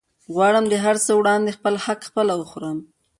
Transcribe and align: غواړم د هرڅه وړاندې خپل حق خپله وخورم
غواړم 0.33 0.65
د 0.69 0.73
هرڅه 0.83 1.11
وړاندې 1.15 1.55
خپل 1.57 1.73
حق 1.85 1.99
خپله 2.09 2.33
وخورم 2.37 2.77